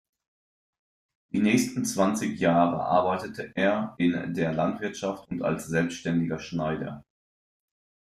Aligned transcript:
Die 1.31 1.43
nächsten 1.43 1.85
zwanzig 1.85 2.39
Jahre 2.39 2.83
arbeitete 2.85 3.51
er 3.55 3.93
in 3.99 4.33
der 4.33 4.51
Landwirtschaft 4.51 5.27
und 5.29 5.43
als 5.43 5.67
selbstständiger 5.67 6.39
Schneider. 6.39 7.05